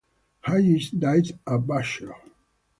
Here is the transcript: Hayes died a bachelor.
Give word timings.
Hayes 0.47 0.89
died 0.89 1.37
a 1.45 1.59
bachelor. 1.59 2.15